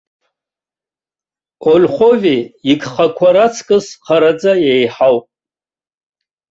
Ольхови 1.71 2.37
игхақәа 2.71 3.29
раҵкыс 3.35 3.85
хараӡа 4.03 4.53
еиҳауп. 4.71 5.25